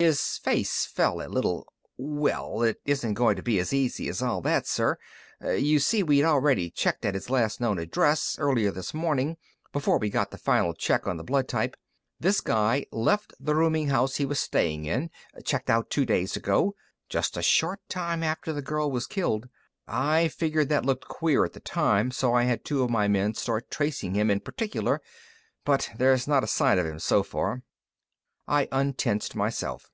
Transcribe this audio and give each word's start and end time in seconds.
His 0.00 0.38
face 0.38 0.86
fell 0.86 1.20
a 1.20 1.28
little. 1.28 1.70
"Well, 1.98 2.62
it 2.62 2.80
isn't 2.86 3.12
going 3.12 3.36
to 3.36 3.42
be 3.42 3.58
as 3.58 3.74
easy 3.74 4.08
as 4.08 4.22
all 4.22 4.40
that, 4.40 4.66
sir. 4.66 4.96
You 5.44 5.78
see, 5.78 6.02
we'd 6.02 6.24
already 6.24 6.70
checked 6.70 7.04
at 7.04 7.12
his 7.12 7.28
last 7.28 7.60
known 7.60 7.78
address, 7.78 8.36
earlier 8.38 8.70
this 8.70 8.94
morning, 8.94 9.36
before 9.74 9.98
we 9.98 10.08
got 10.08 10.30
the 10.30 10.38
final 10.38 10.72
check 10.72 11.06
on 11.06 11.18
the 11.18 11.22
blood 11.22 11.48
type. 11.48 11.76
This 12.18 12.40
guy 12.40 12.86
left 12.90 13.34
the 13.38 13.54
rooming 13.54 13.88
house 13.90 14.16
he 14.16 14.24
was 14.24 14.38
staying 14.38 14.86
in 14.86 15.10
checked 15.44 15.68
out 15.68 15.90
two 15.90 16.06
days 16.06 16.34
ago, 16.34 16.74
just 17.10 17.36
a 17.36 17.42
short 17.42 17.80
time 17.90 18.22
after 18.22 18.54
the 18.54 18.62
girl 18.62 18.90
was 18.90 19.06
killed. 19.06 19.50
I 19.86 20.28
figured 20.28 20.70
that 20.70 20.86
looked 20.86 21.08
queer 21.08 21.44
at 21.44 21.52
the 21.52 21.60
time, 21.60 22.10
so 22.10 22.32
I 22.32 22.44
had 22.44 22.64
two 22.64 22.82
of 22.82 22.88
my 22.88 23.06
men 23.06 23.34
start 23.34 23.70
tracing 23.70 24.14
him 24.14 24.30
in 24.30 24.40
particular. 24.40 25.02
But 25.66 25.90
there's 25.98 26.26
not 26.26 26.42
a 26.42 26.46
sign 26.48 26.78
of 26.78 26.86
him 26.86 27.00
so 27.00 27.22
far." 27.22 27.64
I 28.48 28.66
untensed 28.72 29.36
myself. 29.36 29.88